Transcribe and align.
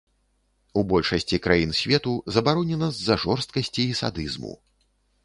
У 0.81 0.83
большасці 0.93 1.39
краін 1.45 1.75
свету 1.79 2.13
забаронена 2.37 2.89
з-за 2.97 3.19
жорсткасці 3.25 3.83
і 3.91 3.97
садызму. 4.01 4.57